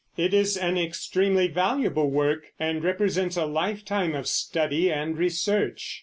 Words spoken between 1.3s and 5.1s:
valuable work and represents a lifetime of study